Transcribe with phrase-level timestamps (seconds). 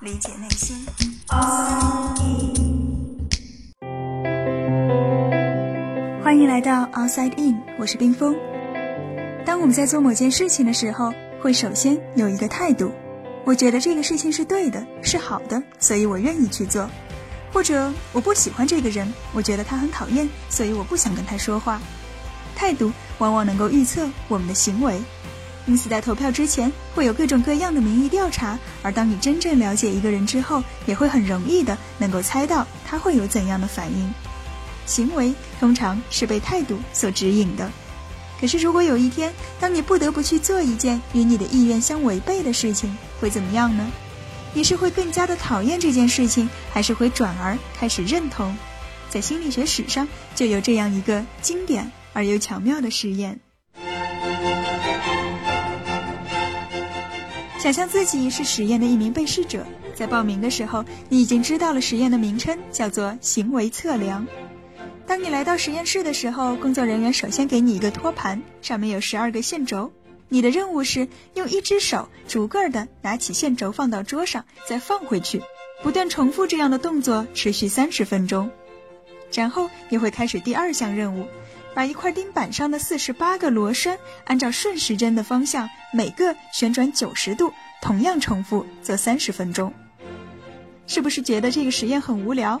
[0.00, 0.76] 理解内心。
[6.22, 8.36] 欢迎来到 Outside In，我是冰峰。
[9.44, 12.92] 当我们在做某件事情的时候，会首先有一个态度，
[13.44, 16.88] 我觉得这个事情是对的，是好的，所以我愿意去做。
[17.52, 21.80] 或者我不喜欢这个人，我觉得他很讨厌，所以我不想跟他说话。
[22.54, 25.00] 态度往往能够预测我们的行为，
[25.68, 34.12] 因此在投票之前会有各种各样的民意调查，而当你真正了解一个人之后，也会很容易的能够猜到他会有怎样的反应。
[34.86, 37.70] 行为通常是被态度所指引的。
[38.40, 43.86] 可是如果有一天，当你不得不去做一件与你的意愿相违背的事情，会怎么样呢？
[44.54, 48.56] 你是会更加的讨厌这件事情，还是会转而开始认同？
[49.10, 51.92] 在心理学史上就有这样一个经典。
[52.14, 53.38] 而又巧妙的实验。
[57.58, 64.24] 想象自己是实验的一名被试者，在报名的时候，你已经知道了实验的名称，叫做行为测量。
[65.08, 69.90] 当你来到实验室的时候，工作人员首先给你一个托盘，上面有十二个线轴，
[70.28, 75.42] 你的任务是用一只手逐个的拿起线轴放到桌上，再放回去，
[75.82, 78.52] 不断重复这样的动作，持续三十分钟。
[79.34, 81.26] 然后你会开始第二项任务。
[81.74, 89.72] 把一块钉板上的四十八个螺栓按照顺时针的方向，每个旋转九十度，同样重复做三十分钟。
[90.86, 92.60] 是不是觉得这个实验很无聊？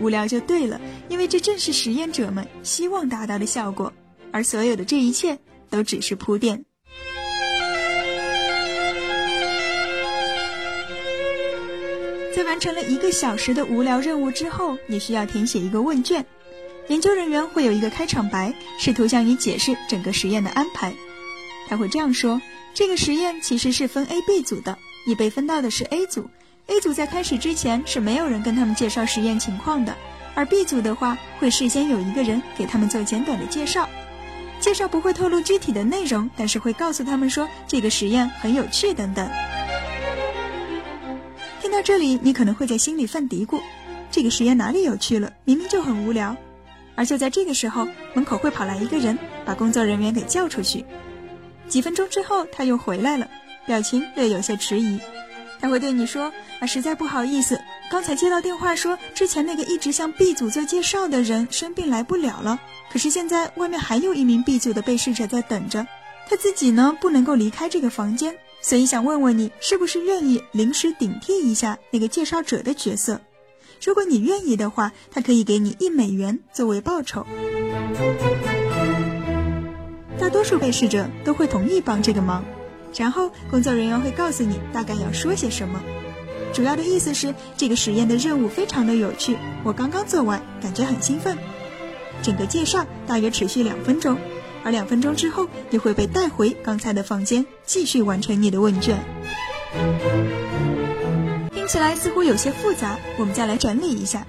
[0.00, 3.92] 无聊就对了，因为这正是实验者们希望达到的效果，
[4.32, 5.38] 而所有的这一切
[5.70, 6.64] 都只是铺垫。
[12.36, 16.24] 在完成了一个小时的无聊任务之后，你需要填写一个问卷。
[16.88, 20.92] 研究人员会有一个开场白，试图向你解释整个实验的安排。
[21.68, 22.40] 他会这样说：
[22.72, 26.28] 这个实验其实是分 A、B 组的，你被分到的是 A 组。
[26.66, 29.94] A 组在开始之前是没有人跟他们介绍实验情况的，
[30.34, 33.88] 而 B 组的话会事先有一个人给他们做简短的介绍。
[34.58, 39.28] 介绍不会透露具体的内容，但是会告诉他们说这个实验很有趣等等。
[41.60, 43.60] 听到这里，你可能会在心里犯嘀咕：
[44.10, 45.32] 这个实验哪里有趣了？
[45.44, 46.36] 明明就很无聊。
[46.98, 50.84] 而就在这个时候，门口会跑来一个人，把工作人员给叫出去。
[51.68, 53.28] 几分钟之后，他又回来了，
[53.66, 54.98] 表情略有些迟疑。
[55.60, 62.58] 他会对你说：“啊，实在不好意思，刚才接到电话说，之前那个一直向 B 组做介绍的人生病来不了了。
[62.92, 65.86] 可是现在外面还有一名 B 组的被试者在等着，
[66.28, 73.20] 他自己呢不能够离开这个房间，所以想问问你，是不是愿意临时顶替一下那个介绍者的角色？”
[73.84, 77.26] 如果你愿意的话，他可以给你一美元作为报酬。
[80.18, 82.44] 大多数被试者都会同意帮这个忙，
[82.96, 85.80] 然后工作人员会告诉你大概要说些什么。
[86.52, 91.36] 主要的意思是这个实验的任务非常的有趣，我刚刚做完，感觉很兴奋。
[92.22, 94.18] 整个介绍大约持续两分钟，
[94.64, 98.98] 而两分钟之后，你会被带回刚才的房间，继续完成你的问卷。
[101.68, 104.26] 起来似乎有些复杂，我们再来整理一下。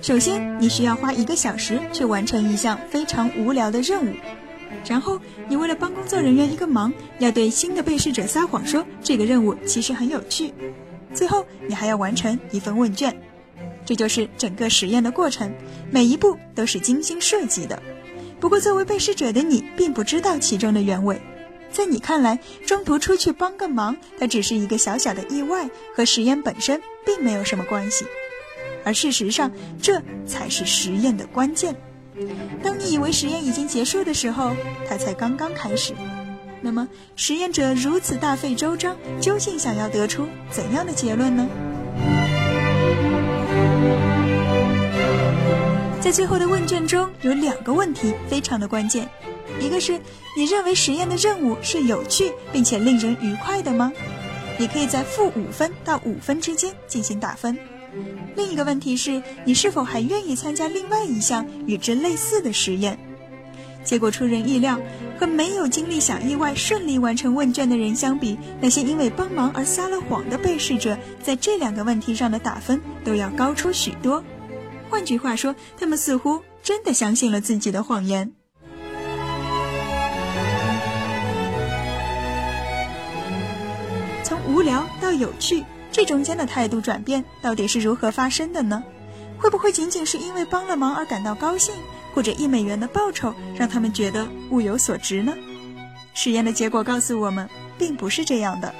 [0.00, 4.12] 首先，你需要花一个小时去完成一项非常无聊的任务，
[4.88, 10.52] 然后你为了帮工作人员一个忙，要对新的被试者撒谎说这个任务其实很有趣。
[11.14, 13.16] 最后，你还要完成一份问卷。
[13.84, 15.54] 这就是整个实验的过程，
[15.88, 17.80] 每一步都是精心设计的。
[18.40, 21.20] 不过，作为被试者的你并不知道其中的原委。
[21.72, 28.04] 在你看来，中途出去帮个忙，它只是一个小小的意外，和实验本身并没有什么关系。
[28.84, 29.50] 而事实上，
[29.80, 31.74] 这才是实验的关键。
[32.62, 34.54] 当你以为实验已经结束的时候，
[34.86, 35.94] 它才刚刚开始。
[36.60, 41.48] 那么，实验者如此大费周章，究竟想要得出怎样的结论呢？
[46.00, 49.08] 在最后的问卷中，有两个问题非常的关键。
[49.60, 50.00] 一个是
[50.36, 53.92] 你认为实验的任务是有趣并且令人愉快的吗？
[54.58, 57.58] 你可以在负五分到五分之间进行打分。
[58.36, 62.98] 另一个问题是你是否还愿意参加另外一项与之类似的实验？
[63.84, 64.78] 结果出人意料，
[65.18, 74.22] 和没有经历小意外顺利完成问卷的人相比，那些因为帮忙而撒了谎的被试者，在这两个问题上的打分都要高出许多。
[74.88, 78.32] 换句话说，他们似乎真的相信了自己的谎言。
[84.62, 88.80] 无聊到有趣，这中间的态度转变到底是如何发生的呢？
[89.36, 91.74] 会不会仅仅是因为帮了忙而感到高兴，
[92.14, 95.34] 或者一美元的报酬让他们觉得物有所值呢？
[96.14, 98.72] 实验的结果告诉我们，并不是这样的。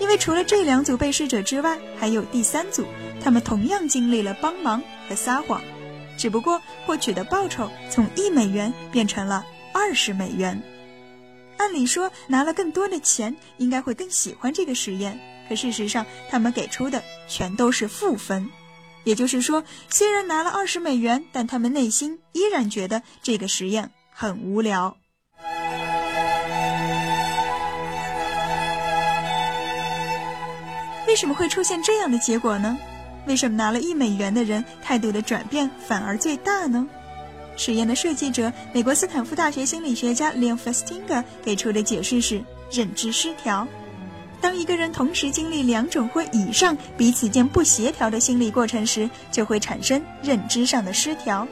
[0.00, 2.86] 因为除了这两组被试者之外，还有第三组，
[3.22, 5.60] 他们同样经历了帮忙和撒谎，
[6.16, 9.44] 只不过获取的报酬从一美元变成了
[9.74, 10.62] 二十美元。
[11.58, 15.18] 按理说，拿了更多的钱，应该会更喜欢这个实验。
[15.48, 18.48] 可事实上，他们给出的全都是负分。
[19.04, 24.96] 也就是说，虽然拿了二十美元，但他们内心依然觉得这个实验很无聊。
[31.06, 32.76] 为什么会出现这样的结果呢？
[33.26, 36.86] 为什么拿了一美元的人态度的转变反而最大呢？
[37.56, 43.66] 实验的设计者，美国斯坦福大学心理学家 Leon Festinger 给出的解释是认知失调。
[44.40, 51.48] 当一个人同时经历两种或以上彼此间不协调的心理过程时，就会产生认知上的失调。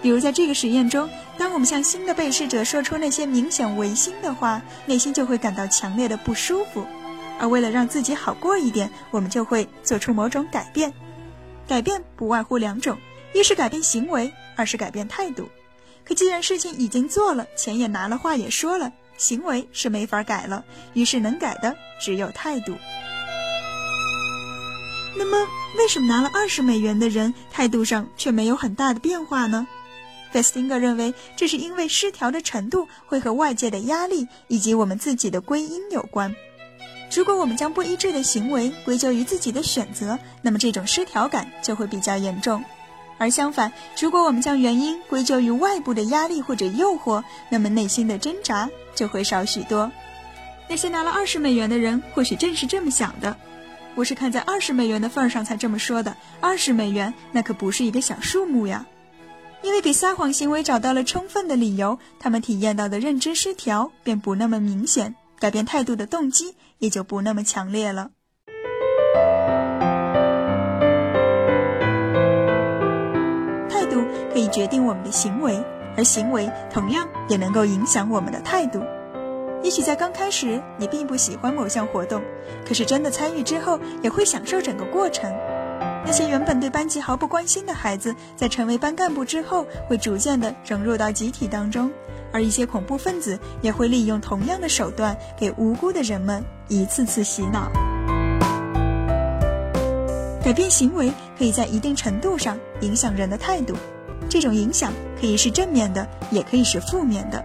[0.00, 1.08] 比如在这个实验中，
[1.38, 6.84] 当我们向新的被试者说出那些明显违心的话，内心就会感到强烈的不舒服。
[7.38, 10.92] 而为了让自己好过一点，我们就会做出某种改变。
[11.66, 12.96] 改变不外乎两种：
[13.34, 15.50] 一是改变行为，二是改变态度。
[16.04, 22.76] 可既然事情已经做了，钱也拿了，话也说了，行为是没法改了，于是能改的只有态度。
[25.16, 25.48] 那么，
[25.78, 29.66] 为什么拿了二十美元的人态度上却没有很大的变化呢？
[30.30, 36.34] 费斯汀格认为，这是因为失调的程度会和外界的压力以及我们自己的归因有关。
[37.14, 42.60] 如果我们将不一致的行为归咎于自己的选择，那么这种失调感就会比较严重；
[43.18, 49.90] 而相反，如果我们将原因归咎于外部的压力或者诱惑，那么内心的挣扎就会少许多。
[50.68, 53.36] 那些拿了二十美元的人或许正是这么想的：
[53.94, 56.16] 我是看在二十美元的份上才这么说的。
[56.40, 58.86] 二十美元那可不是一个小数目呀！
[59.62, 65.14] 因为给撒谎行为找到了充分的理由，他们体验到的认知失调便不那么明显。
[65.38, 68.10] 改变态度的动机也就不那么强烈了。
[74.34, 75.56] 可以决定我们的行为，
[75.96, 78.82] 而行为同样也能够影响我们的态度。
[79.62, 82.20] 也许在刚开始你并不喜欢某项活动，
[82.66, 85.32] 可是真的参与之后，也会享受整个过程。
[86.04, 91.88] 那些原本对班级毫不关心的孩子，在成为班干部之后，会逐渐的融入到集体当中。
[92.32, 97.70] 而一些恐怖分子也会利用同样的手段，给无辜的人们一次次洗脑。
[100.42, 103.74] 改变行为可以在一定程度上影响人的态度，
[104.34, 107.38] 这种影响可以是正面的，也可以是负面的。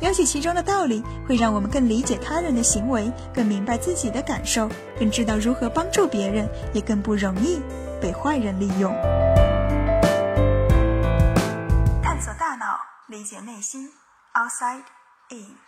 [0.00, 4.66] 了解其中的道理，会让我们更理解他人的行为，更明白自己的感受，
[4.98, 7.60] 更知道如何帮助别人，也更不容易
[8.00, 8.90] 被坏人利用。
[12.02, 12.78] 探索大脑，
[13.08, 13.90] 理解内心。
[14.32, 14.84] outside
[15.28, 15.65] in